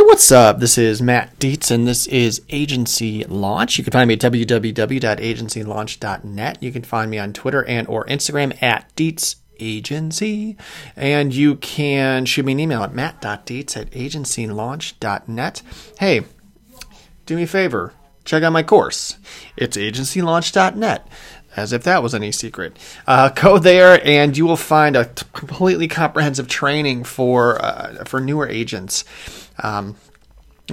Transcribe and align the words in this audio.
Hey, 0.00 0.06
what's 0.06 0.32
up? 0.32 0.60
This 0.60 0.78
is 0.78 1.02
Matt 1.02 1.38
Dietz, 1.38 1.70
and 1.70 1.86
this 1.86 2.06
is 2.06 2.40
Agency 2.48 3.22
Launch. 3.24 3.76
You 3.76 3.84
can 3.84 3.92
find 3.92 4.08
me 4.08 4.14
at 4.14 4.20
www.agencylaunch.net. 4.20 6.62
You 6.62 6.72
can 6.72 6.82
find 6.82 7.10
me 7.10 7.18
on 7.18 7.34
Twitter 7.34 7.62
and 7.66 7.86
or 7.86 8.06
Instagram 8.06 8.62
at 8.62 8.96
Dietz 8.96 9.36
Agency, 9.58 10.56
and 10.96 11.34
you 11.34 11.56
can 11.56 12.24
shoot 12.24 12.46
me 12.46 12.52
an 12.52 12.60
email 12.60 12.82
at 12.82 12.94
matt.dietz 12.94 13.76
at 13.76 13.90
agencylaunch.net. 13.90 15.62
Hey, 15.98 16.22
do 17.26 17.36
me 17.36 17.42
a 17.42 17.46
favor, 17.46 17.92
check 18.24 18.42
out 18.42 18.54
my 18.54 18.62
course. 18.62 19.18
It's 19.58 19.76
agencylaunch.net 19.76 21.06
as 21.60 21.72
if 21.72 21.84
that 21.84 22.02
was 22.02 22.14
any 22.14 22.32
secret. 22.32 22.76
Uh, 23.06 23.28
go 23.34 23.58
there, 23.58 24.00
and 24.04 24.36
you 24.36 24.46
will 24.46 24.56
find 24.56 24.96
a 24.96 25.04
t- 25.04 25.26
completely 25.32 25.88
comprehensive 25.88 26.48
training 26.48 27.04
for 27.04 27.62
uh, 27.62 28.04
for 28.04 28.20
newer 28.20 28.48
agents. 28.48 29.04
Um, 29.62 29.96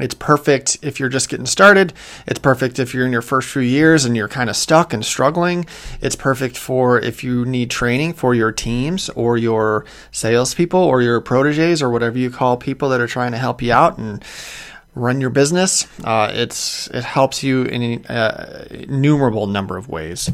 it's 0.01 0.13
perfect 0.13 0.77
if 0.81 1.00
you're 1.00 1.10
just 1.10 1.29
getting 1.29 1.46
started. 1.46 1.93
It's 2.27 2.39
perfect 2.39 2.79
if 2.79 2.93
you're 2.93 3.05
in 3.05 3.11
your 3.11 3.21
first 3.21 3.50
few 3.50 3.61
years 3.61 4.05
and 4.05 4.15
you're 4.15 4.27
kind 4.27 4.50
of 4.50 4.55
stuck 4.55 4.93
and 4.93 5.04
struggling. 5.04 5.65
It's 6.01 6.15
perfect 6.15 6.57
for 6.57 6.99
if 6.99 7.24
you 7.24 7.46
need 7.46 7.71
training 7.71 8.13
for 8.13 8.35
your 8.35 8.51
teams 8.51 9.10
or 9.10 9.38
your 9.38 9.85
salespeople 10.11 10.79
or 10.79 11.01
your 11.01 11.19
proteges 11.21 11.82
or 11.82 11.89
whatever 11.89 12.18
you 12.18 12.29
call 12.29 12.57
people 12.57 12.89
that 12.89 13.01
are 13.01 13.07
trying 13.07 13.32
to 13.32 13.38
help 13.38 13.61
you 13.61 13.74
out 13.74 13.97
and 13.97 14.24
run 14.93 15.21
your 15.21 15.29
business. 15.29 15.88
Uh, 16.04 16.32
it's 16.33 16.88
it 16.88 17.04
helps 17.04 17.43
you 17.43 17.63
in 17.63 17.82
an 17.82 18.05
uh, 18.05 18.68
innumerable 18.69 19.47
number 19.47 19.77
of 19.77 19.89
ways. 19.89 20.29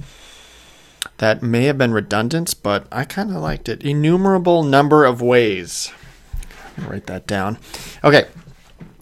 That 1.18 1.44
may 1.44 1.66
have 1.66 1.78
been 1.78 1.94
redundant, 1.94 2.56
but 2.64 2.88
I 2.92 3.06
kind 3.06 3.30
of 3.30 3.38
liked 3.38 3.70
it. 3.70 3.84
Innumerable 3.84 4.64
number 4.64 5.06
of 5.06 5.22
ways. 5.22 5.92
Write 6.78 7.06
that 7.06 7.28
down. 7.28 7.58
Okay. 8.04 8.28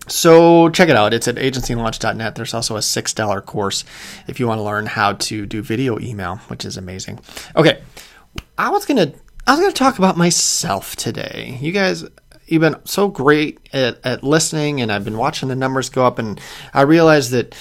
So 0.07 0.69
check 0.69 0.89
it 0.89 0.95
out. 0.95 1.13
It's 1.13 1.27
at 1.27 1.35
agencylaunch.net. 1.35 2.35
There's 2.35 2.53
also 2.53 2.75
a 2.75 2.79
$6 2.79 3.45
course 3.45 3.85
if 4.27 4.39
you 4.39 4.47
want 4.47 4.59
to 4.59 4.63
learn 4.63 4.87
how 4.87 5.13
to 5.13 5.45
do 5.45 5.61
video 5.61 5.99
email, 5.99 6.37
which 6.47 6.65
is 6.65 6.75
amazing. 6.75 7.19
Okay. 7.55 7.81
I 8.57 8.69
was 8.69 8.85
going 8.85 8.97
to 8.97 9.17
I 9.47 9.51
was 9.51 9.59
going 9.59 9.71
to 9.71 9.77
talk 9.77 9.97
about 9.97 10.17
myself 10.17 10.95
today. 10.95 11.57
You 11.61 11.71
guys 11.71 12.05
you've 12.45 12.61
been 12.61 12.75
so 12.83 13.07
great 13.07 13.59
at, 13.71 13.99
at 14.03 14.23
listening 14.23 14.81
and 14.81 14.91
I've 14.91 15.05
been 15.05 15.17
watching 15.17 15.49
the 15.49 15.55
numbers 15.55 15.89
go 15.89 16.05
up 16.05 16.19
and 16.19 16.39
I 16.73 16.81
realized 16.81 17.31
that 17.31 17.55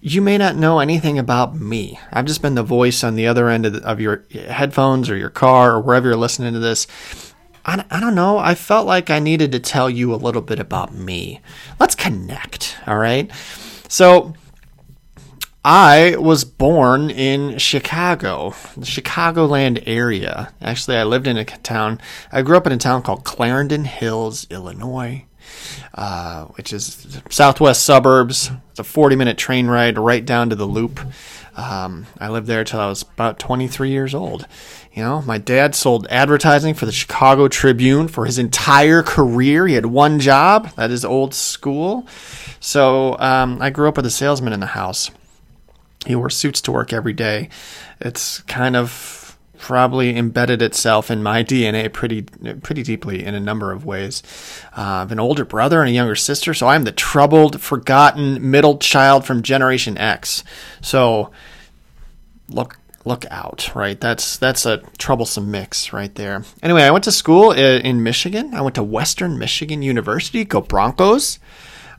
you 0.00 0.20
may 0.20 0.36
not 0.36 0.56
know 0.56 0.80
anything 0.80 1.18
about 1.18 1.54
me. 1.54 1.98
I've 2.12 2.24
just 2.24 2.42
been 2.42 2.54
the 2.54 2.62
voice 2.62 3.04
on 3.04 3.14
the 3.14 3.26
other 3.26 3.48
end 3.48 3.66
of, 3.66 3.72
the, 3.74 3.82
of 3.84 4.00
your 4.00 4.24
headphones 4.32 5.08
or 5.08 5.16
your 5.16 5.30
car 5.30 5.74
or 5.74 5.80
wherever 5.80 6.08
you're 6.08 6.16
listening 6.16 6.52
to 6.54 6.58
this. 6.58 6.86
I, 7.64 7.84
I 7.90 8.00
don't 8.00 8.14
know. 8.14 8.38
I 8.38 8.54
felt 8.54 8.86
like 8.86 9.10
I 9.10 9.18
needed 9.18 9.52
to 9.52 9.60
tell 9.60 9.88
you 9.88 10.12
a 10.12 10.16
little 10.16 10.42
bit 10.42 10.58
about 10.58 10.94
me. 10.94 11.40
Let's 11.78 11.94
connect, 11.94 12.76
all 12.86 12.98
right? 12.98 13.30
So, 13.88 14.34
I 15.64 16.14
was 16.16 16.44
born 16.44 17.10
in 17.10 17.58
Chicago, 17.58 18.54
the 18.76 18.86
Chicagoland 18.86 19.82
area. 19.84 20.54
Actually, 20.60 20.96
I 20.96 21.02
lived 21.02 21.26
in 21.26 21.36
a 21.36 21.44
town, 21.44 22.00
I 22.30 22.42
grew 22.42 22.56
up 22.56 22.68
in 22.68 22.72
a 22.72 22.76
town 22.76 23.02
called 23.02 23.24
Clarendon 23.24 23.84
Hills, 23.84 24.46
Illinois. 24.48 25.24
Uh, 25.94 26.44
which 26.56 26.72
is 26.72 27.20
southwest 27.30 27.82
suburbs. 27.82 28.50
It's 28.70 28.80
a 28.80 28.84
40 28.84 29.16
minute 29.16 29.38
train 29.38 29.66
ride 29.66 29.98
right 29.98 30.24
down 30.24 30.50
to 30.50 30.56
the 30.56 30.66
loop. 30.66 31.00
Um, 31.56 32.06
I 32.20 32.28
lived 32.28 32.46
there 32.46 32.64
till 32.64 32.80
I 32.80 32.86
was 32.86 33.02
about 33.02 33.38
23 33.38 33.88
years 33.88 34.14
old. 34.14 34.46
You 34.92 35.02
know, 35.02 35.22
my 35.22 35.38
dad 35.38 35.74
sold 35.74 36.06
advertising 36.10 36.74
for 36.74 36.84
the 36.84 36.92
Chicago 36.92 37.48
Tribune 37.48 38.08
for 38.08 38.26
his 38.26 38.38
entire 38.38 39.02
career. 39.02 39.66
He 39.66 39.74
had 39.74 39.86
one 39.86 40.20
job, 40.20 40.70
that 40.76 40.90
is 40.90 41.04
old 41.04 41.32
school. 41.32 42.06
So 42.60 43.18
um, 43.18 43.62
I 43.62 43.70
grew 43.70 43.88
up 43.88 43.96
with 43.96 44.06
a 44.06 44.10
salesman 44.10 44.52
in 44.52 44.60
the 44.60 44.66
house. 44.66 45.10
He 46.06 46.14
wore 46.14 46.30
suits 46.30 46.60
to 46.62 46.72
work 46.72 46.92
every 46.92 47.14
day. 47.14 47.48
It's 48.00 48.40
kind 48.42 48.76
of 48.76 48.90
probably 49.58 50.16
embedded 50.16 50.62
itself 50.62 51.10
in 51.10 51.22
my 51.22 51.42
DNA 51.42 51.92
pretty 51.92 52.22
pretty 52.22 52.82
deeply 52.82 53.24
in 53.24 53.34
a 53.34 53.40
number 53.40 53.72
of 53.72 53.84
ways. 53.84 54.22
Uh, 54.76 54.80
I 54.80 54.98
have 55.00 55.12
an 55.12 55.20
older 55.20 55.44
brother 55.44 55.80
and 55.80 55.88
a 55.88 55.92
younger 55.92 56.14
sister, 56.14 56.54
so 56.54 56.68
I'm 56.68 56.84
the 56.84 56.92
troubled, 56.92 57.60
forgotten 57.60 58.50
middle 58.50 58.78
child 58.78 59.24
from 59.24 59.42
Generation 59.42 59.98
X. 59.98 60.44
So 60.80 61.30
look 62.48 62.78
look 63.04 63.24
out, 63.30 63.70
right? 63.74 64.00
That's 64.00 64.36
that's 64.36 64.66
a 64.66 64.78
troublesome 64.98 65.50
mix 65.50 65.92
right 65.92 66.14
there. 66.14 66.44
Anyway, 66.62 66.82
I 66.82 66.90
went 66.90 67.04
to 67.04 67.12
school 67.12 67.52
in 67.52 68.02
Michigan. 68.02 68.54
I 68.54 68.60
went 68.60 68.74
to 68.74 68.82
Western 68.82 69.38
Michigan 69.38 69.80
University. 69.82 70.44
Go 70.44 70.60
Broncos! 70.60 71.38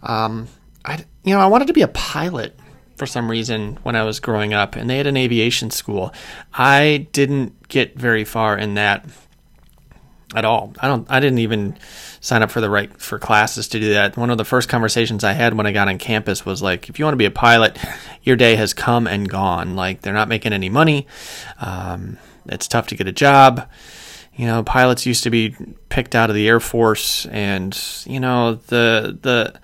Um, 0.03 0.47
I 0.85 1.05
you 1.23 1.33
know 1.33 1.39
I 1.39 1.47
wanted 1.47 1.67
to 1.67 1.73
be 1.73 1.81
a 1.81 1.87
pilot 1.87 2.59
for 2.97 3.05
some 3.05 3.29
reason 3.29 3.77
when 3.83 3.95
I 3.95 4.03
was 4.03 4.19
growing 4.19 4.53
up, 4.53 4.75
and 4.75 4.89
they 4.89 4.97
had 4.97 5.07
an 5.07 5.17
aviation 5.17 5.71
school. 5.71 6.13
I 6.53 7.07
didn't 7.13 7.67
get 7.69 7.97
very 7.97 8.25
far 8.25 8.57
in 8.57 8.73
that 8.73 9.05
at 10.35 10.43
all. 10.43 10.73
I 10.79 10.87
don't. 10.87 11.09
I 11.09 11.19
didn't 11.19 11.39
even 11.39 11.77
sign 12.19 12.43
up 12.43 12.51
for 12.51 12.59
the 12.59 12.69
right 12.69 12.91
for 12.99 13.19
classes 13.19 13.67
to 13.69 13.79
do 13.79 13.93
that. 13.93 14.17
One 14.17 14.29
of 14.29 14.37
the 14.37 14.45
first 14.45 14.67
conversations 14.67 15.23
I 15.23 15.33
had 15.33 15.53
when 15.53 15.65
I 15.65 15.71
got 15.71 15.87
on 15.87 15.97
campus 15.97 16.45
was 16.45 16.61
like, 16.61 16.89
if 16.89 16.99
you 16.99 17.05
want 17.05 17.13
to 17.13 17.17
be 17.17 17.25
a 17.25 17.31
pilot, 17.31 17.77
your 18.23 18.35
day 18.35 18.55
has 18.55 18.73
come 18.73 19.07
and 19.07 19.29
gone. 19.29 19.75
Like 19.75 20.01
they're 20.01 20.13
not 20.13 20.27
making 20.27 20.53
any 20.53 20.69
money. 20.69 21.07
Um, 21.61 22.17
it's 22.47 22.67
tough 22.67 22.87
to 22.87 22.95
get 22.95 23.07
a 23.07 23.11
job. 23.11 23.69
You 24.35 24.45
know, 24.45 24.63
pilots 24.63 25.05
used 25.05 25.23
to 25.23 25.29
be 25.29 25.55
picked 25.89 26.13
out 26.13 26.29
of 26.29 26.35
the 26.35 26.47
Air 26.47 26.59
Force, 26.59 27.25
and 27.27 27.77
you 28.05 28.19
know 28.19 28.55
the 28.55 29.17
the 29.21 29.59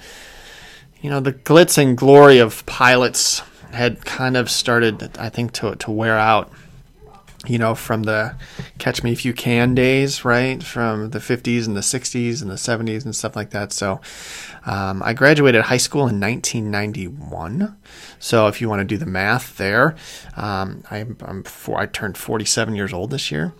you 1.04 1.10
know, 1.10 1.20
the 1.20 1.34
glitz 1.34 1.78
and 1.78 1.98
glory 1.98 2.40
of 2.40 2.66
pilots 2.66 3.44
had 3.72 4.06
kind 4.06 4.38
of 4.38 4.50
started, 4.50 5.18
I 5.18 5.30
think, 5.30 5.52
to 5.54 5.76
to 5.76 5.92
wear 5.92 6.18
out. 6.18 6.52
You 7.46 7.58
know, 7.58 7.76
from 7.76 8.04
the 8.04 8.36
Catch 8.78 9.04
Me 9.04 9.12
If 9.12 9.26
You 9.26 9.34
Can 9.34 9.76
days, 9.76 10.24
right? 10.24 10.64
From 10.64 11.10
the 11.10 11.20
50s 11.20 11.68
and 11.68 11.76
the 11.76 11.82
60s 11.82 12.42
and 12.42 12.50
the 12.50 12.56
70s 12.56 13.04
and 13.04 13.14
stuff 13.14 13.36
like 13.36 13.50
that. 13.50 13.74
So, 13.74 14.00
um, 14.66 15.04
I 15.04 15.12
graduated 15.12 15.64
high 15.64 15.76
school 15.76 16.08
in 16.08 16.22
1991. 16.22 17.76
So, 18.18 18.48
if 18.48 18.62
you 18.62 18.70
want 18.70 18.80
to 18.80 18.86
do 18.86 18.96
the 18.98 19.06
math 19.06 19.58
there, 19.58 19.98
um, 20.38 20.86
I, 20.90 21.06
I'm 21.20 21.44
four, 21.44 21.78
I 21.78 21.86
turned 21.86 22.18
47 22.18 22.76
years 22.76 22.94
old 22.94 23.12
this 23.12 23.30
year. 23.30 23.54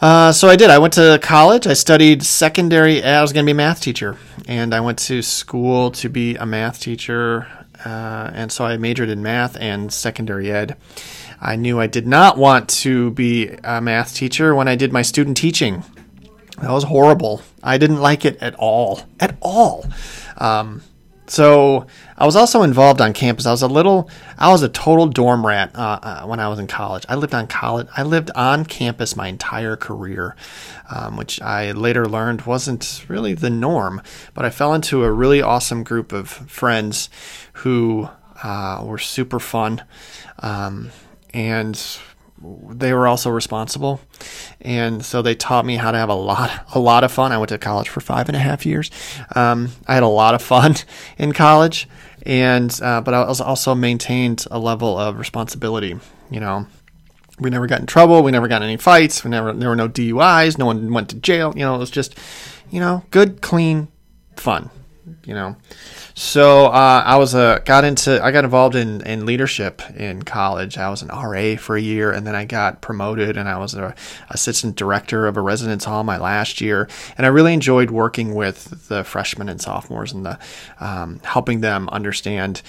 Uh, 0.00 0.32
so 0.32 0.48
I 0.48 0.56
did. 0.56 0.70
I 0.70 0.78
went 0.78 0.94
to 0.94 1.18
college. 1.22 1.66
I 1.66 1.72
studied 1.72 2.22
secondary. 2.22 3.02
I 3.02 3.22
was 3.22 3.32
going 3.32 3.44
to 3.44 3.46
be 3.46 3.52
a 3.52 3.54
math 3.54 3.80
teacher, 3.80 4.18
and 4.46 4.74
I 4.74 4.80
went 4.80 4.98
to 5.00 5.22
school 5.22 5.90
to 5.92 6.08
be 6.08 6.36
a 6.36 6.44
math 6.44 6.80
teacher. 6.80 7.46
Uh, 7.84 8.30
and 8.34 8.50
so 8.50 8.64
I 8.64 8.76
majored 8.76 9.08
in 9.08 9.22
math 9.22 9.56
and 9.56 9.92
secondary 9.92 10.50
ed. 10.50 10.76
I 11.40 11.56
knew 11.56 11.78
I 11.80 11.86
did 11.86 12.06
not 12.06 12.38
want 12.38 12.68
to 12.70 13.10
be 13.12 13.48
a 13.62 13.80
math 13.80 14.14
teacher 14.14 14.54
when 14.54 14.68
I 14.68 14.76
did 14.76 14.92
my 14.92 15.02
student 15.02 15.36
teaching. 15.36 15.84
That 16.60 16.70
was 16.70 16.84
horrible. 16.84 17.42
I 17.62 17.78
didn't 17.78 18.00
like 18.00 18.24
it 18.24 18.38
at 18.40 18.54
all. 18.54 19.02
At 19.20 19.36
all. 19.40 19.86
Um, 20.38 20.82
so 21.26 21.86
I 22.16 22.26
was 22.26 22.36
also 22.36 22.62
involved 22.62 23.00
on 23.00 23.12
campus. 23.12 23.46
I 23.46 23.50
was 23.50 23.62
a 23.62 23.68
little, 23.68 24.10
I 24.38 24.50
was 24.50 24.62
a 24.62 24.68
total 24.68 25.06
dorm 25.06 25.46
rat 25.46 25.74
uh, 25.74 25.98
uh, 26.02 26.26
when 26.26 26.38
I 26.38 26.48
was 26.48 26.58
in 26.58 26.66
college. 26.66 27.04
I 27.08 27.14
lived 27.14 27.34
on 27.34 27.46
college. 27.46 27.86
I 27.96 28.02
lived 28.02 28.30
on 28.34 28.64
campus 28.66 29.16
my 29.16 29.28
entire 29.28 29.76
career, 29.76 30.36
um, 30.94 31.16
which 31.16 31.40
I 31.40 31.72
later 31.72 32.06
learned 32.06 32.42
wasn't 32.42 33.04
really 33.08 33.34
the 33.34 33.50
norm. 33.50 34.02
But 34.34 34.44
I 34.44 34.50
fell 34.50 34.74
into 34.74 35.04
a 35.04 35.12
really 35.12 35.40
awesome 35.40 35.82
group 35.82 36.12
of 36.12 36.28
friends 36.28 37.08
who 37.54 38.08
uh, 38.42 38.82
were 38.84 38.98
super 38.98 39.40
fun, 39.40 39.82
um, 40.40 40.90
and 41.32 41.80
they 42.70 42.92
were 42.92 43.06
also 43.06 43.30
responsible, 43.30 44.00
and 44.60 45.04
so 45.04 45.22
they 45.22 45.34
taught 45.34 45.64
me 45.64 45.76
how 45.76 45.90
to 45.90 45.98
have 45.98 46.08
a 46.08 46.14
lot, 46.14 46.50
a 46.74 46.78
lot 46.78 47.04
of 47.04 47.12
fun. 47.12 47.32
I 47.32 47.38
went 47.38 47.48
to 47.50 47.58
college 47.58 47.88
for 47.88 48.00
five 48.00 48.28
and 48.28 48.36
a 48.36 48.40
half 48.40 48.66
years. 48.66 48.90
Um, 49.34 49.70
I 49.86 49.94
had 49.94 50.02
a 50.02 50.08
lot 50.08 50.34
of 50.34 50.42
fun 50.42 50.74
in 51.18 51.32
college, 51.32 51.88
and 52.22 52.78
uh, 52.82 53.00
but 53.00 53.14
I 53.14 53.26
was 53.26 53.40
also 53.40 53.74
maintained 53.74 54.46
a 54.50 54.58
level 54.58 54.98
of 54.98 55.18
responsibility. 55.18 55.98
You 56.30 56.40
know, 56.40 56.66
we 57.38 57.50
never 57.50 57.66
got 57.66 57.80
in 57.80 57.86
trouble. 57.86 58.22
We 58.22 58.32
never 58.32 58.48
got 58.48 58.62
any 58.62 58.76
fights. 58.76 59.24
We 59.24 59.30
never 59.30 59.52
there 59.52 59.68
were 59.68 59.76
no 59.76 59.88
DUIs. 59.88 60.58
No 60.58 60.66
one 60.66 60.92
went 60.92 61.10
to 61.10 61.16
jail. 61.16 61.52
You 61.56 61.62
know, 61.62 61.74
it 61.74 61.78
was 61.78 61.90
just 61.90 62.18
you 62.70 62.80
know 62.80 63.04
good, 63.10 63.40
clean 63.40 63.88
fun. 64.36 64.70
You 65.26 65.34
know, 65.34 65.56
so 66.14 66.66
uh, 66.66 67.02
I 67.04 67.16
was 67.16 67.34
a 67.34 67.60
got 67.66 67.84
into 67.84 68.22
I 68.24 68.30
got 68.30 68.44
involved 68.44 68.74
in, 68.74 69.02
in 69.02 69.26
leadership 69.26 69.82
in 69.90 70.22
college. 70.22 70.78
I 70.78 70.88
was 70.88 71.02
an 71.02 71.08
RA 71.08 71.56
for 71.56 71.76
a 71.76 71.80
year, 71.80 72.10
and 72.10 72.26
then 72.26 72.34
I 72.34 72.46
got 72.46 72.80
promoted, 72.80 73.36
and 73.36 73.46
I 73.46 73.58
was 73.58 73.74
a 73.74 73.94
assistant 74.30 74.76
director 74.76 75.26
of 75.26 75.36
a 75.36 75.42
residence 75.42 75.84
hall 75.84 76.04
my 76.04 76.16
last 76.16 76.60
year. 76.60 76.88
And 77.18 77.26
I 77.26 77.28
really 77.28 77.52
enjoyed 77.52 77.90
working 77.90 78.34
with 78.34 78.88
the 78.88 79.04
freshmen 79.04 79.50
and 79.50 79.60
sophomores 79.60 80.12
and 80.12 80.24
the 80.24 80.38
um, 80.80 81.20
helping 81.22 81.60
them 81.60 81.88
understand 81.90 82.62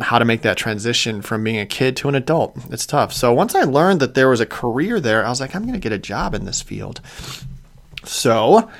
how 0.00 0.18
to 0.18 0.24
make 0.24 0.42
that 0.42 0.56
transition 0.56 1.22
from 1.22 1.44
being 1.44 1.58
a 1.58 1.66
kid 1.66 1.96
to 1.98 2.08
an 2.08 2.14
adult. 2.14 2.56
It's 2.70 2.86
tough. 2.86 3.12
So 3.12 3.32
once 3.32 3.54
I 3.54 3.62
learned 3.62 4.00
that 4.00 4.14
there 4.14 4.28
was 4.28 4.40
a 4.40 4.46
career 4.46 4.98
there, 5.00 5.24
I 5.24 5.28
was 5.28 5.40
like, 5.40 5.54
I'm 5.54 5.62
going 5.62 5.74
to 5.74 5.78
get 5.78 5.92
a 5.92 5.98
job 5.98 6.34
in 6.34 6.46
this 6.46 6.62
field. 6.62 7.00
So 8.04 8.70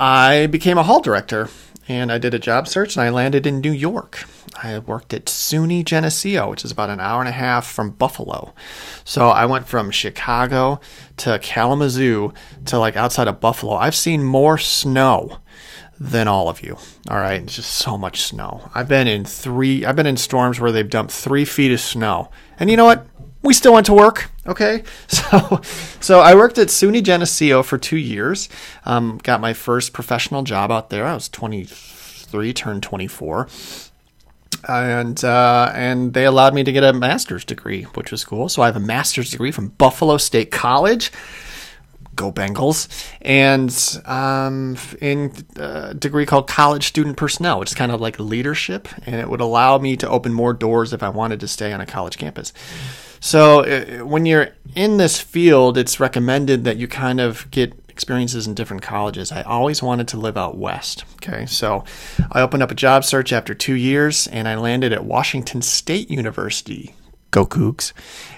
I 0.00 0.46
became 0.46 0.78
a 0.78 0.82
hall 0.82 1.00
director 1.00 1.48
and 1.88 2.12
I 2.12 2.18
did 2.18 2.34
a 2.34 2.38
job 2.38 2.68
search 2.68 2.96
and 2.96 3.02
I 3.02 3.08
landed 3.08 3.46
in 3.46 3.60
New 3.60 3.72
York. 3.72 4.24
I 4.62 4.78
worked 4.78 5.14
at 5.14 5.24
SUNY 5.24 5.84
Geneseo, 5.84 6.50
which 6.50 6.64
is 6.64 6.70
about 6.70 6.90
an 6.90 7.00
hour 7.00 7.20
and 7.20 7.28
a 7.28 7.32
half 7.32 7.66
from 7.66 7.90
Buffalo. 7.90 8.54
So 9.04 9.28
I 9.28 9.46
went 9.46 9.66
from 9.66 9.90
Chicago 9.90 10.80
to 11.18 11.38
Kalamazoo 11.38 12.32
to 12.66 12.78
like 12.78 12.96
outside 12.96 13.28
of 13.28 13.40
Buffalo. 13.40 13.74
I've 13.74 13.94
seen 13.94 14.22
more 14.22 14.58
snow 14.58 15.38
than 15.98 16.28
all 16.28 16.48
of 16.48 16.62
you. 16.62 16.76
All 17.10 17.18
right, 17.18 17.42
it's 17.42 17.56
just 17.56 17.72
so 17.72 17.98
much 17.98 18.22
snow. 18.22 18.70
I've 18.74 18.88
been 18.88 19.08
in 19.08 19.24
three. 19.24 19.84
I've 19.84 19.96
been 19.96 20.06
in 20.06 20.16
storms 20.16 20.60
where 20.60 20.70
they've 20.70 20.88
dumped 20.88 21.12
three 21.12 21.44
feet 21.44 21.72
of 21.72 21.80
snow, 21.80 22.30
and 22.60 22.70
you 22.70 22.76
know 22.76 22.84
what? 22.84 23.06
We 23.42 23.54
still 23.54 23.72
went 23.72 23.86
to 23.86 23.92
work. 23.92 24.30
Okay, 24.46 24.82
so 25.08 25.60
so 26.00 26.20
I 26.20 26.34
worked 26.34 26.58
at 26.58 26.68
SUNY 26.68 27.02
Geneseo 27.02 27.62
for 27.62 27.78
two 27.78 27.96
years. 27.98 28.48
Um, 28.84 29.18
got 29.22 29.40
my 29.40 29.52
first 29.52 29.92
professional 29.92 30.42
job 30.42 30.70
out 30.70 30.90
there. 30.90 31.06
I 31.06 31.14
was 31.14 31.28
23, 31.28 32.52
turned 32.52 32.82
24 32.82 33.48
and 34.66 35.22
uh, 35.24 35.70
and 35.74 36.12
they 36.14 36.24
allowed 36.24 36.54
me 36.54 36.64
to 36.64 36.72
get 36.72 36.82
a 36.82 36.92
master's 36.92 37.44
degree, 37.44 37.82
which 37.94 38.10
was 38.10 38.24
cool. 38.24 38.48
So 38.48 38.62
I 38.62 38.66
have 38.66 38.76
a 38.76 38.80
master's 38.80 39.30
degree 39.30 39.52
from 39.52 39.68
Buffalo 39.68 40.16
State 40.16 40.50
College. 40.50 41.12
Go 42.16 42.32
Bengals! 42.32 42.88
And 43.22 43.72
um, 44.04 44.76
in 45.00 45.32
a 45.54 45.94
degree 45.94 46.26
called 46.26 46.48
College 46.48 46.88
Student 46.88 47.16
Personnel, 47.16 47.60
which 47.60 47.70
is 47.70 47.76
kind 47.76 47.92
of 47.92 48.00
like 48.00 48.18
leadership, 48.18 48.88
and 49.06 49.16
it 49.16 49.30
would 49.30 49.40
allow 49.40 49.78
me 49.78 49.96
to 49.98 50.08
open 50.08 50.32
more 50.32 50.52
doors 50.52 50.92
if 50.92 51.04
I 51.04 51.10
wanted 51.10 51.38
to 51.40 51.48
stay 51.48 51.72
on 51.72 51.80
a 51.80 51.86
college 51.86 52.18
campus. 52.18 52.52
So 53.20 53.64
uh, 53.64 54.04
when 54.04 54.26
you're 54.26 54.50
in 54.74 54.96
this 54.96 55.20
field, 55.20 55.78
it's 55.78 56.00
recommended 56.00 56.64
that 56.64 56.76
you 56.76 56.88
kind 56.88 57.20
of 57.20 57.50
get 57.50 57.72
experiences 57.88 58.46
in 58.46 58.54
different 58.54 58.80
colleges. 58.80 59.32
I 59.32 59.42
always 59.42 59.82
wanted 59.82 60.06
to 60.08 60.18
live 60.18 60.36
out 60.36 60.56
west. 60.56 61.04
Okay, 61.16 61.46
so 61.46 61.84
I 62.30 62.40
opened 62.42 62.62
up 62.62 62.70
a 62.70 62.76
job 62.76 63.04
search 63.04 63.32
after 63.32 63.54
two 63.54 63.74
years 63.74 64.28
and 64.28 64.46
I 64.46 64.54
landed 64.54 64.92
at 64.92 65.04
Washington 65.04 65.62
State 65.62 66.08
University. 66.08 66.94
Go 67.32 67.44
Cougs. 67.44 67.92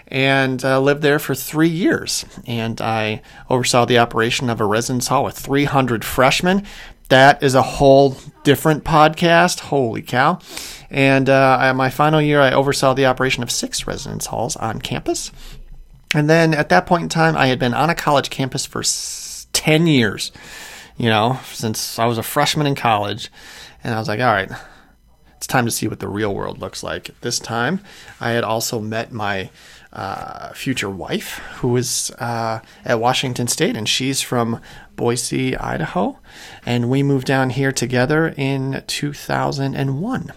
And 0.08 0.64
uh, 0.64 0.80
lived 0.80 1.02
there 1.02 1.18
for 1.18 1.34
three 1.34 1.68
years. 1.68 2.24
And 2.46 2.80
I 2.80 3.22
oversaw 3.50 3.84
the 3.84 3.98
operation 3.98 4.48
of 4.48 4.60
a 4.60 4.64
residence 4.64 5.08
hall 5.08 5.24
with 5.24 5.38
300 5.38 6.04
freshmen. 6.06 6.64
That 7.10 7.42
is 7.42 7.56
a 7.56 7.62
whole 7.62 8.16
different 8.44 8.84
podcast. 8.84 9.60
Holy 9.60 10.00
cow. 10.00 10.38
And 10.90 11.28
uh, 11.28 11.72
my 11.74 11.90
final 11.90 12.22
year, 12.22 12.40
I 12.40 12.52
oversaw 12.52 12.94
the 12.94 13.06
operation 13.06 13.42
of 13.42 13.50
six 13.50 13.86
residence 13.86 14.26
halls 14.26 14.56
on 14.56 14.80
campus. 14.80 15.32
And 16.14 16.30
then 16.30 16.54
at 16.54 16.68
that 16.68 16.86
point 16.86 17.02
in 17.02 17.08
time, 17.08 17.36
I 17.36 17.48
had 17.48 17.58
been 17.58 17.74
on 17.74 17.90
a 17.90 17.94
college 17.96 18.30
campus 18.30 18.64
for 18.64 18.82
10 19.52 19.86
years, 19.88 20.30
you 20.96 21.08
know, 21.08 21.40
since 21.52 21.98
I 21.98 22.06
was 22.06 22.16
a 22.16 22.22
freshman 22.22 22.66
in 22.66 22.76
college. 22.76 23.30
And 23.82 23.92
I 23.92 23.98
was 23.98 24.06
like, 24.08 24.20
all 24.20 24.26
right, 24.26 24.50
it's 25.40 25.46
time 25.46 25.64
to 25.64 25.70
see 25.70 25.88
what 25.88 26.00
the 26.00 26.08
real 26.08 26.34
world 26.34 26.58
looks 26.58 26.82
like. 26.82 27.18
This 27.22 27.38
time, 27.38 27.80
I 28.20 28.32
had 28.32 28.44
also 28.44 28.78
met 28.78 29.10
my 29.10 29.48
uh, 29.90 30.52
future 30.52 30.90
wife, 30.90 31.38
who 31.60 31.68
was 31.68 32.10
uh, 32.18 32.60
at 32.84 33.00
Washington 33.00 33.48
State, 33.48 33.74
and 33.74 33.88
she's 33.88 34.20
from 34.20 34.60
Boise, 34.96 35.56
Idaho. 35.56 36.18
And 36.66 36.90
we 36.90 37.02
moved 37.02 37.26
down 37.26 37.48
here 37.48 37.72
together 37.72 38.34
in 38.36 38.84
2001. 38.86 40.32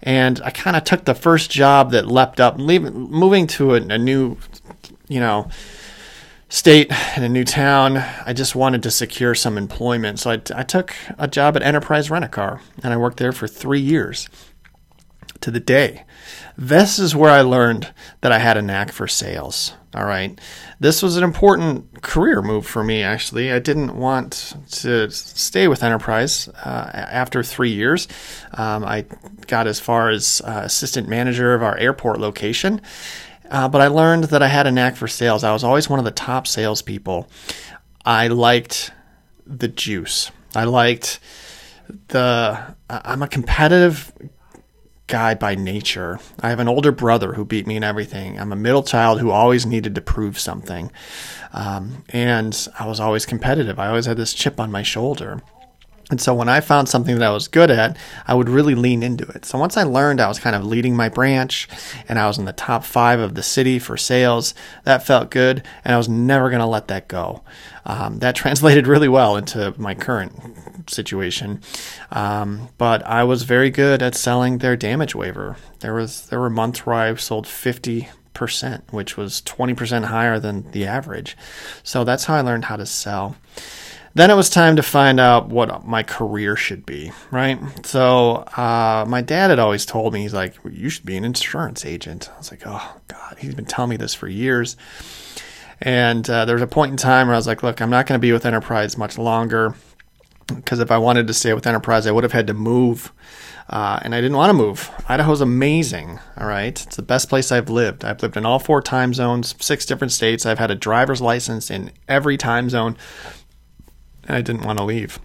And 0.00 0.40
I 0.44 0.50
kind 0.50 0.76
of 0.76 0.84
took 0.84 1.06
the 1.06 1.14
first 1.16 1.50
job 1.50 1.90
that 1.90 2.06
leapt 2.06 2.38
up, 2.38 2.54
leaving, 2.56 2.94
moving 2.94 3.48
to 3.48 3.74
a, 3.74 3.78
a 3.78 3.98
new, 3.98 4.36
you 5.08 5.18
know, 5.18 5.48
state 6.48 6.90
in 7.16 7.24
a 7.24 7.28
new 7.28 7.44
town. 7.44 7.96
I 7.96 8.32
just 8.32 8.54
wanted 8.54 8.82
to 8.84 8.90
secure 8.90 9.34
some 9.34 9.58
employment. 9.58 10.20
So 10.20 10.30
I, 10.30 10.40
I 10.54 10.62
took 10.62 10.94
a 11.18 11.28
job 11.28 11.56
at 11.56 11.62
Enterprise 11.62 12.10
Rent 12.10 12.24
a 12.24 12.28
Car 12.28 12.60
and 12.82 12.92
I 12.92 12.96
worked 12.96 13.18
there 13.18 13.32
for 13.32 13.48
three 13.48 13.80
years 13.80 14.28
to 15.40 15.50
the 15.50 15.60
day. 15.60 16.04
This 16.56 16.98
is 16.98 17.14
where 17.14 17.30
I 17.30 17.42
learned 17.42 17.92
that 18.22 18.32
I 18.32 18.38
had 18.38 18.56
a 18.56 18.62
knack 18.62 18.90
for 18.92 19.06
sales. 19.06 19.74
All 19.94 20.04
right. 20.04 20.38
This 20.78 21.02
was 21.02 21.16
an 21.16 21.24
important 21.24 22.02
career 22.02 22.42
move 22.42 22.66
for 22.66 22.84
me, 22.84 23.02
actually. 23.02 23.50
I 23.50 23.58
didn't 23.58 23.96
want 23.96 24.54
to 24.72 25.10
stay 25.10 25.68
with 25.68 25.82
Enterprise 25.82 26.48
uh, 26.48 26.90
after 26.92 27.42
three 27.42 27.70
years. 27.72 28.06
Um, 28.52 28.84
I 28.84 29.06
got 29.46 29.66
as 29.66 29.80
far 29.80 30.10
as 30.10 30.42
uh, 30.44 30.62
assistant 30.64 31.08
manager 31.08 31.54
of 31.54 31.62
our 31.62 31.78
airport 31.78 32.20
location. 32.20 32.80
Uh, 33.50 33.68
but 33.68 33.80
I 33.80 33.88
learned 33.88 34.24
that 34.24 34.42
I 34.42 34.48
had 34.48 34.66
a 34.66 34.72
knack 34.72 34.96
for 34.96 35.08
sales. 35.08 35.44
I 35.44 35.52
was 35.52 35.64
always 35.64 35.88
one 35.88 35.98
of 35.98 36.04
the 36.04 36.10
top 36.10 36.46
salespeople. 36.46 37.28
I 38.04 38.28
liked 38.28 38.92
the 39.46 39.68
juice. 39.68 40.30
I 40.54 40.64
liked 40.64 41.20
the. 42.08 42.74
I'm 42.88 43.22
a 43.22 43.28
competitive 43.28 44.12
guy 45.06 45.34
by 45.34 45.54
nature. 45.54 46.18
I 46.40 46.50
have 46.50 46.58
an 46.58 46.68
older 46.68 46.92
brother 46.92 47.34
who 47.34 47.44
beat 47.44 47.66
me 47.66 47.76
in 47.76 47.84
everything. 47.84 48.40
I'm 48.40 48.52
a 48.52 48.56
middle 48.56 48.82
child 48.82 49.20
who 49.20 49.30
always 49.30 49.64
needed 49.64 49.94
to 49.94 50.00
prove 50.00 50.38
something. 50.38 50.90
Um, 51.52 52.04
and 52.08 52.68
I 52.78 52.86
was 52.86 52.98
always 52.98 53.24
competitive. 53.24 53.78
I 53.78 53.88
always 53.88 54.06
had 54.06 54.16
this 54.16 54.34
chip 54.34 54.58
on 54.58 54.70
my 54.70 54.82
shoulder. 54.82 55.42
And 56.08 56.20
so 56.20 56.34
when 56.34 56.48
I 56.48 56.60
found 56.60 56.88
something 56.88 57.18
that 57.18 57.26
I 57.26 57.32
was 57.32 57.48
good 57.48 57.70
at, 57.70 57.96
I 58.28 58.34
would 58.34 58.48
really 58.48 58.76
lean 58.76 59.02
into 59.02 59.26
it. 59.26 59.44
So 59.44 59.58
once 59.58 59.76
I 59.76 59.82
learned 59.82 60.20
I 60.20 60.28
was 60.28 60.38
kind 60.38 60.54
of 60.54 60.64
leading 60.64 60.94
my 60.94 61.08
branch 61.08 61.68
and 62.08 62.16
I 62.18 62.28
was 62.28 62.38
in 62.38 62.44
the 62.44 62.52
top 62.52 62.84
five 62.84 63.18
of 63.18 63.34
the 63.34 63.42
city 63.42 63.80
for 63.80 63.96
sales, 63.96 64.54
that 64.84 65.04
felt 65.04 65.30
good. 65.30 65.64
And 65.84 65.92
I 65.92 65.98
was 65.98 66.08
never 66.08 66.48
going 66.48 66.60
to 66.60 66.66
let 66.66 66.86
that 66.88 67.08
go. 67.08 67.42
Um, 67.84 68.20
that 68.20 68.36
translated 68.36 68.86
really 68.86 69.08
well 69.08 69.36
into 69.36 69.74
my 69.78 69.94
current 69.94 70.88
situation. 70.88 71.60
Um, 72.12 72.68
but 72.78 73.04
I 73.04 73.24
was 73.24 73.42
very 73.42 73.70
good 73.70 74.00
at 74.00 74.14
selling 74.14 74.58
their 74.58 74.76
damage 74.76 75.16
waiver. 75.16 75.56
There 75.80 75.94
was, 75.94 76.26
there 76.26 76.40
were 76.40 76.50
months 76.50 76.86
where 76.86 76.94
I 76.94 77.14
sold 77.16 77.48
50 77.48 78.08
percent, 78.32 78.84
which 78.92 79.16
was 79.16 79.40
20% 79.40 80.04
higher 80.04 80.38
than 80.38 80.70
the 80.72 80.86
average. 80.86 81.38
So 81.82 82.04
that's 82.04 82.26
how 82.26 82.34
I 82.34 82.42
learned 82.42 82.66
how 82.66 82.76
to 82.76 82.84
sell. 82.84 83.34
Then 84.16 84.30
it 84.30 84.34
was 84.34 84.48
time 84.48 84.76
to 84.76 84.82
find 84.82 85.20
out 85.20 85.50
what 85.50 85.86
my 85.86 86.02
career 86.02 86.56
should 86.56 86.86
be, 86.86 87.12
right? 87.30 87.58
So 87.84 88.36
uh, 88.56 89.04
my 89.06 89.20
dad 89.20 89.50
had 89.50 89.58
always 89.58 89.84
told 89.84 90.14
me, 90.14 90.22
he's 90.22 90.32
like, 90.32 90.54
you 90.64 90.88
should 90.88 91.04
be 91.04 91.18
an 91.18 91.24
insurance 91.24 91.84
agent. 91.84 92.30
I 92.34 92.38
was 92.38 92.50
like, 92.50 92.62
oh, 92.64 92.96
God, 93.08 93.36
he's 93.38 93.54
been 93.54 93.66
telling 93.66 93.90
me 93.90 93.98
this 93.98 94.14
for 94.14 94.26
years. 94.26 94.78
And 95.82 96.28
uh, 96.30 96.46
there 96.46 96.54
was 96.54 96.62
a 96.62 96.66
point 96.66 96.92
in 96.92 96.96
time 96.96 97.26
where 97.26 97.34
I 97.34 97.36
was 97.36 97.46
like, 97.46 97.62
look, 97.62 97.82
I'm 97.82 97.90
not 97.90 98.06
going 98.06 98.18
to 98.18 98.22
be 98.22 98.32
with 98.32 98.46
Enterprise 98.46 98.96
much 98.96 99.18
longer 99.18 99.74
because 100.46 100.78
if 100.78 100.90
I 100.90 100.96
wanted 100.96 101.26
to 101.26 101.34
stay 101.34 101.52
with 101.52 101.66
Enterprise, 101.66 102.06
I 102.06 102.10
would 102.10 102.24
have 102.24 102.32
had 102.32 102.46
to 102.46 102.54
move. 102.54 103.12
Uh, 103.68 103.98
and 104.00 104.14
I 104.14 104.22
didn't 104.22 104.38
want 104.38 104.48
to 104.48 104.54
move. 104.54 104.90
Idaho's 105.10 105.42
amazing. 105.42 106.20
All 106.38 106.46
right. 106.46 106.82
It's 106.86 106.96
the 106.96 107.02
best 107.02 107.28
place 107.28 107.52
I've 107.52 107.68
lived. 107.68 108.02
I've 108.02 108.22
lived 108.22 108.38
in 108.38 108.46
all 108.46 108.60
four 108.60 108.80
time 108.80 109.12
zones, 109.12 109.54
six 109.60 109.84
different 109.84 110.12
states. 110.12 110.46
I've 110.46 110.58
had 110.58 110.70
a 110.70 110.74
driver's 110.74 111.20
license 111.20 111.70
in 111.70 111.92
every 112.08 112.38
time 112.38 112.70
zone 112.70 112.96
and 114.26 114.36
I 114.36 114.40
didn't 114.40 114.64
want 114.64 114.78
to 114.78 114.84
leave. 114.84 115.18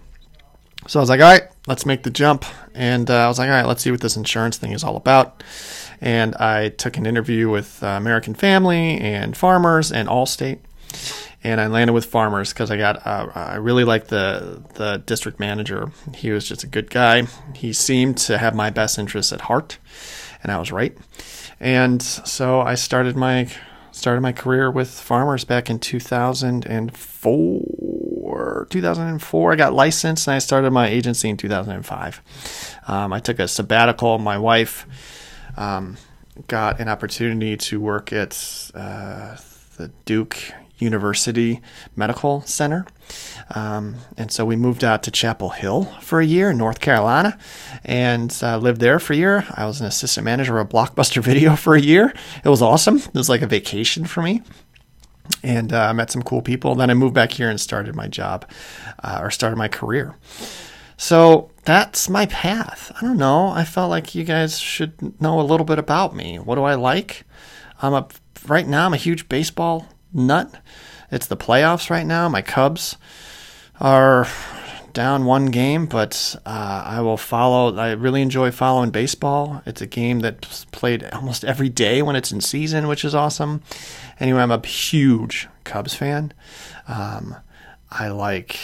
So 0.88 0.98
I 0.98 1.02
was 1.02 1.10
like, 1.10 1.20
all 1.20 1.30
right, 1.30 1.48
let's 1.66 1.86
make 1.86 2.02
the 2.02 2.10
jump. 2.10 2.44
And 2.74 3.10
uh, 3.10 3.24
I 3.24 3.28
was 3.28 3.38
like, 3.38 3.48
all 3.48 3.54
right, 3.54 3.66
let's 3.66 3.82
see 3.82 3.90
what 3.90 4.00
this 4.00 4.16
insurance 4.16 4.56
thing 4.56 4.72
is 4.72 4.82
all 4.82 4.96
about. 4.96 5.42
And 6.00 6.34
I 6.36 6.70
took 6.70 6.96
an 6.96 7.06
interview 7.06 7.48
with 7.48 7.82
uh, 7.82 7.86
American 7.86 8.34
Family 8.34 8.98
and 8.98 9.36
Farmers 9.36 9.92
and 9.92 10.08
Allstate. 10.08 10.58
And 11.44 11.60
I 11.60 11.68
landed 11.68 11.92
with 11.92 12.04
Farmers 12.04 12.52
because 12.52 12.70
I 12.70 12.76
got 12.76 13.04
uh, 13.06 13.30
I 13.34 13.56
really 13.56 13.82
liked 13.82 14.08
the 14.08 14.62
the 14.74 14.98
district 14.98 15.40
manager. 15.40 15.90
He 16.14 16.30
was 16.30 16.46
just 16.46 16.62
a 16.62 16.68
good 16.68 16.88
guy. 16.88 17.26
He 17.54 17.72
seemed 17.72 18.18
to 18.18 18.38
have 18.38 18.54
my 18.54 18.70
best 18.70 18.96
interests 18.96 19.32
at 19.32 19.42
heart, 19.42 19.78
and 20.42 20.52
I 20.52 20.58
was 20.58 20.70
right. 20.70 20.96
And 21.58 22.00
so 22.00 22.60
I 22.60 22.76
started 22.76 23.16
my 23.16 23.48
started 23.90 24.20
my 24.20 24.32
career 24.32 24.70
with 24.70 24.88
Farmers 24.88 25.44
back 25.44 25.68
in 25.68 25.80
2004 25.80 27.81
2004. 28.70 29.52
I 29.52 29.56
got 29.56 29.72
licensed 29.72 30.26
and 30.26 30.34
I 30.34 30.38
started 30.38 30.70
my 30.70 30.88
agency 30.88 31.28
in 31.28 31.36
2005. 31.36 32.78
Um, 32.88 33.12
I 33.12 33.20
took 33.20 33.38
a 33.38 33.48
sabbatical. 33.48 34.18
My 34.18 34.38
wife 34.38 34.86
um, 35.56 35.96
got 36.48 36.80
an 36.80 36.88
opportunity 36.88 37.56
to 37.56 37.80
work 37.80 38.12
at 38.12 38.32
uh, 38.74 39.36
the 39.76 39.90
Duke 40.04 40.36
University 40.78 41.60
Medical 41.96 42.42
Center. 42.42 42.86
Um, 43.54 43.96
and 44.16 44.32
so 44.32 44.44
we 44.44 44.56
moved 44.56 44.84
out 44.84 45.02
to 45.04 45.10
Chapel 45.10 45.50
Hill 45.50 45.84
for 46.00 46.20
a 46.20 46.26
year 46.26 46.50
in 46.50 46.58
North 46.58 46.80
Carolina 46.80 47.38
and 47.84 48.36
uh, 48.42 48.58
lived 48.58 48.80
there 48.80 48.98
for 48.98 49.12
a 49.12 49.16
year. 49.16 49.46
I 49.54 49.66
was 49.66 49.80
an 49.80 49.86
assistant 49.86 50.24
manager 50.24 50.58
of 50.58 50.68
Blockbuster 50.68 51.22
Video 51.32 51.56
for 51.56 51.74
a 51.74 51.80
year. 51.80 52.12
It 52.44 52.48
was 52.48 52.62
awesome. 52.62 52.98
It 52.98 53.14
was 53.14 53.28
like 53.28 53.42
a 53.42 53.46
vacation 53.46 54.04
for 54.04 54.22
me 54.22 54.42
and 55.42 55.72
uh, 55.72 55.92
met 55.94 56.10
some 56.10 56.22
cool 56.22 56.42
people. 56.42 56.74
Then 56.74 56.90
I 56.90 56.94
moved 56.94 57.14
back 57.14 57.32
here 57.32 57.50
and 57.50 57.60
started 57.60 57.94
my 57.94 58.08
job 58.08 58.48
uh, 59.02 59.18
or 59.22 59.30
started 59.30 59.56
my 59.56 59.68
career. 59.68 60.16
So 60.96 61.50
that's 61.64 62.08
my 62.08 62.26
path. 62.26 62.92
I 62.96 63.00
don't 63.00 63.16
know. 63.16 63.48
I 63.48 63.64
felt 63.64 63.90
like 63.90 64.14
you 64.14 64.24
guys 64.24 64.58
should 64.58 65.20
know 65.20 65.40
a 65.40 65.42
little 65.42 65.66
bit 65.66 65.78
about 65.78 66.14
me. 66.14 66.38
What 66.38 66.54
do 66.54 66.62
I 66.62 66.74
like? 66.74 67.24
I'm 67.80 67.94
a 67.94 68.06
right 68.46 68.66
now. 68.66 68.86
I'm 68.86 68.94
a 68.94 68.98
huge 68.98 69.28
baseball 69.28 69.88
nut. 70.12 70.60
It's 71.10 71.26
the 71.26 71.36
playoffs 71.36 71.90
right 71.90 72.06
now. 72.06 72.28
My 72.28 72.42
Cubs 72.42 72.96
are 73.80 74.26
down 74.92 75.24
one 75.24 75.46
game, 75.46 75.86
but 75.86 76.36
uh, 76.44 76.82
I 76.86 77.00
will 77.00 77.16
follow. 77.16 77.76
I 77.76 77.92
really 77.92 78.22
enjoy 78.22 78.50
following 78.50 78.90
baseball. 78.90 79.62
It's 79.66 79.80
a 79.80 79.86
game 79.86 80.20
that's 80.20 80.64
played 80.66 81.04
almost 81.12 81.44
every 81.44 81.68
day 81.68 82.02
when 82.02 82.16
it's 82.16 82.32
in 82.32 82.40
season, 82.40 82.88
which 82.88 83.04
is 83.04 83.14
awesome. 83.14 83.62
Anyway, 84.20 84.40
I'm 84.40 84.50
a 84.50 84.66
huge 84.66 85.48
Cubs 85.64 85.94
fan. 85.94 86.32
Um, 86.88 87.36
I 87.90 88.08
like. 88.08 88.58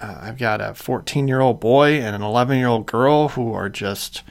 Uh, 0.00 0.18
I've 0.20 0.38
got 0.38 0.60
a 0.60 0.74
14 0.74 1.28
year 1.28 1.40
old 1.40 1.60
boy 1.60 2.00
and 2.00 2.16
an 2.16 2.22
11 2.22 2.58
year 2.58 2.68
old 2.68 2.86
girl 2.86 3.28
who 3.28 3.52
are 3.52 3.68
just, 3.68 4.22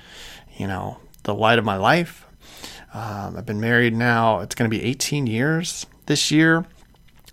you 0.57 0.67
know, 0.67 0.97
the 1.23 1.33
light 1.33 1.59
of 1.59 1.65
my 1.65 1.77
life. 1.77 2.25
Um, 2.93 3.37
I've 3.37 3.45
been 3.45 3.61
married 3.61 3.95
now. 3.95 4.39
It's 4.39 4.55
going 4.55 4.69
to 4.69 4.77
be 4.77 4.83
18 4.83 5.27
years 5.27 5.85
this 6.07 6.29
year 6.29 6.65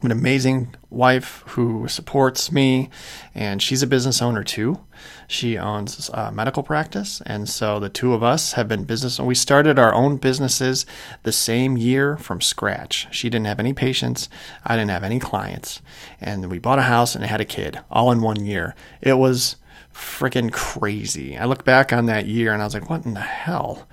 an 0.00 0.12
amazing 0.12 0.75
wife 0.90 1.43
who 1.49 1.88
supports 1.88 2.52
me, 2.52 2.88
and 3.35 3.61
she's 3.61 3.83
a 3.83 3.87
business 3.87 4.23
owner 4.23 4.45
too. 4.45 4.78
She 5.26 5.59
owns 5.59 6.09
a 6.14 6.31
medical 6.31 6.62
practice, 6.62 7.21
and 7.26 7.49
so 7.49 7.81
the 7.81 7.88
two 7.88 8.14
of 8.14 8.23
us 8.23 8.52
have 8.52 8.69
been 8.69 8.85
business. 8.85 9.19
We 9.19 9.35
started 9.35 9.78
our 9.78 9.93
own 9.93 10.17
businesses 10.17 10.87
the 11.25 11.33
same 11.33 11.76
year 11.76 12.17
from 12.17 12.40
scratch. 12.40 13.09
She 13.11 13.28
didn't 13.28 13.47
have 13.47 13.61
any 13.61 13.73
patients, 13.73 14.28
I 14.64 14.76
didn't 14.76 14.90
have 14.90 15.05
any 15.05 15.19
clients, 15.19 15.83
and 16.21 16.50
we 16.50 16.59
bought 16.59 16.78
a 16.78 16.83
house 16.83 17.14
and 17.14 17.25
had 17.25 17.40
a 17.40 17.45
kid 17.45 17.81
all 17.90 18.12
in 18.12 18.21
one 18.21 18.45
year. 18.45 18.76
It 19.00 19.14
was 19.14 19.57
freaking 19.93 20.52
crazy. 20.52 21.37
I 21.37 21.45
look 21.45 21.64
back 21.64 21.93
on 21.93 22.07
that 22.07 22.26
year 22.26 22.52
and 22.52 22.62
I 22.62 22.64
was 22.64 22.75
like, 22.75 22.88
what 22.88 23.05
in 23.05 23.14
the 23.14 23.21
hell 23.21 23.88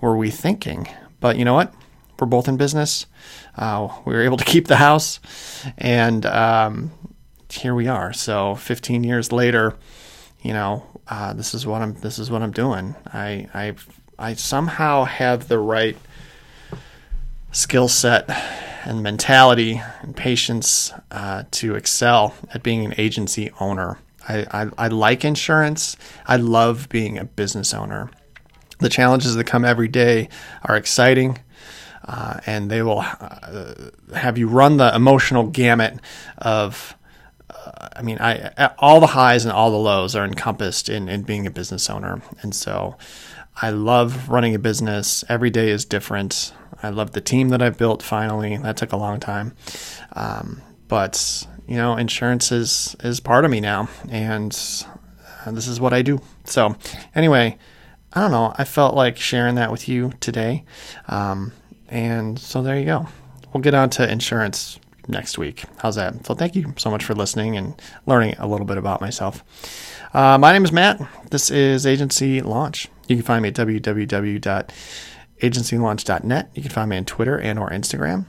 were 0.00 0.16
we 0.16 0.30
thinking? 0.30 0.88
But 1.20 1.36
you 1.36 1.44
know 1.44 1.54
what? 1.54 1.72
We're 2.20 2.26
both 2.26 2.48
in 2.48 2.58
business. 2.58 3.06
Uh, 3.56 3.88
we 4.04 4.12
were 4.12 4.22
able 4.22 4.36
to 4.36 4.44
keep 4.44 4.68
the 4.68 4.76
house, 4.76 5.20
and 5.78 6.26
um, 6.26 6.92
here 7.48 7.74
we 7.74 7.88
are. 7.88 8.12
So 8.12 8.56
15 8.56 9.04
years 9.04 9.32
later, 9.32 9.74
you 10.42 10.52
know, 10.52 10.84
uh, 11.08 11.32
this 11.32 11.54
is 11.54 11.66
what 11.66 11.80
I'm. 11.80 11.94
This 11.94 12.18
is 12.18 12.30
what 12.30 12.42
I'm 12.42 12.52
doing. 12.52 12.94
I 13.06 13.48
I 13.54 13.74
I 14.18 14.34
somehow 14.34 15.04
have 15.04 15.48
the 15.48 15.58
right 15.58 15.96
skill 17.52 17.88
set 17.88 18.28
and 18.84 19.02
mentality 19.02 19.82
and 20.02 20.16
patience 20.16 20.92
uh, 21.10 21.44
to 21.50 21.74
excel 21.74 22.34
at 22.54 22.62
being 22.62 22.84
an 22.84 22.94
agency 22.96 23.50
owner. 23.60 23.98
I, 24.28 24.46
I, 24.50 24.70
I 24.78 24.88
like 24.88 25.24
insurance. 25.24 25.96
I 26.26 26.36
love 26.36 26.88
being 26.88 27.18
a 27.18 27.24
business 27.24 27.74
owner. 27.74 28.10
The 28.78 28.88
challenges 28.88 29.34
that 29.34 29.44
come 29.44 29.64
every 29.64 29.88
day 29.88 30.28
are 30.62 30.76
exciting 30.76 31.38
uh, 32.10 32.40
and 32.44 32.68
they 32.68 32.82
will 32.82 32.98
uh, 32.98 33.74
have 34.16 34.36
you 34.36 34.48
run 34.48 34.76
the 34.78 34.94
emotional 34.94 35.46
gamut 35.46 36.00
of. 36.38 36.96
Uh, 37.48 37.88
I 37.96 38.02
mean, 38.02 38.18
I 38.20 38.70
all 38.78 38.98
the 38.98 39.06
highs 39.08 39.44
and 39.44 39.52
all 39.52 39.70
the 39.70 39.76
lows 39.76 40.16
are 40.16 40.24
encompassed 40.24 40.88
in, 40.88 41.08
in 41.08 41.22
being 41.22 41.46
a 41.46 41.50
business 41.52 41.88
owner, 41.88 42.20
and 42.42 42.52
so 42.52 42.96
I 43.62 43.70
love 43.70 44.28
running 44.28 44.56
a 44.56 44.58
business. 44.58 45.24
Every 45.28 45.50
day 45.50 45.70
is 45.70 45.84
different. 45.84 46.52
I 46.82 46.88
love 46.88 47.12
the 47.12 47.20
team 47.20 47.50
that 47.50 47.62
I've 47.62 47.78
built. 47.78 48.02
Finally, 48.02 48.56
that 48.56 48.76
took 48.76 48.90
a 48.90 48.96
long 48.96 49.20
time, 49.20 49.54
um, 50.14 50.62
but 50.88 51.46
you 51.68 51.76
know, 51.76 51.96
insurance 51.96 52.50
is 52.50 52.96
is 53.04 53.20
part 53.20 53.44
of 53.44 53.52
me 53.52 53.60
now, 53.60 53.88
and 54.08 54.52
uh, 55.46 55.52
this 55.52 55.68
is 55.68 55.80
what 55.80 55.92
I 55.92 56.02
do. 56.02 56.20
So, 56.42 56.74
anyway, 57.14 57.56
I 58.12 58.20
don't 58.20 58.32
know. 58.32 58.52
I 58.58 58.64
felt 58.64 58.96
like 58.96 59.16
sharing 59.16 59.54
that 59.54 59.70
with 59.70 59.88
you 59.88 60.12
today. 60.18 60.64
Um, 61.06 61.52
and 61.90 62.38
so 62.38 62.62
there 62.62 62.78
you 62.78 62.86
go. 62.86 63.06
We'll 63.52 63.62
get 63.62 63.74
on 63.74 63.90
to 63.90 64.10
insurance 64.10 64.80
next 65.08 65.36
week. 65.38 65.64
How's 65.78 65.96
that? 65.96 66.24
So 66.24 66.34
thank 66.34 66.54
you 66.54 66.72
so 66.76 66.90
much 66.90 67.04
for 67.04 67.14
listening 67.14 67.56
and 67.56 67.74
learning 68.06 68.36
a 68.38 68.46
little 68.46 68.66
bit 68.66 68.78
about 68.78 69.00
myself. 69.00 69.42
Uh, 70.14 70.38
my 70.38 70.52
name 70.52 70.64
is 70.64 70.70
Matt. 70.72 71.00
This 71.30 71.50
is 71.50 71.86
Agency 71.86 72.40
Launch. 72.40 72.88
You 73.08 73.16
can 73.16 73.24
find 73.24 73.42
me 73.42 73.48
at 73.48 73.54
www.agencylaunch.net. 73.54 76.50
You 76.54 76.62
can 76.62 76.70
find 76.70 76.90
me 76.90 76.96
on 76.96 77.04
Twitter 77.04 77.38
and 77.38 77.58
or 77.58 77.70
Instagram 77.70 78.26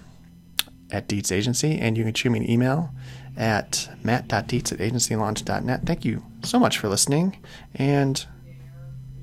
at 0.91 1.07
Dietz 1.07 1.31
Agency, 1.31 1.79
and 1.79 1.97
you 1.97 2.03
can 2.03 2.13
shoot 2.13 2.31
me 2.31 2.39
an 2.39 2.49
email 2.49 2.91
at 3.37 3.89
matt.dietz 4.03 4.71
at 4.71 4.79
agencylaunch.net. 4.79 5.81
Thank 5.85 6.03
you 6.03 6.23
so 6.43 6.59
much 6.59 6.77
for 6.77 6.89
listening, 6.89 7.37
and 7.75 8.25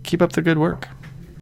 keep 0.02 0.22
up 0.22 0.32
the 0.32 0.42
good 0.42 0.58
work. 0.58 0.88